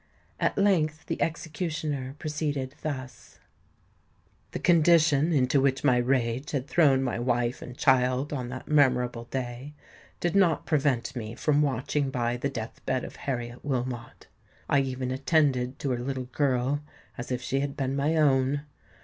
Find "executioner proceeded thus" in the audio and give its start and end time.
1.21-3.37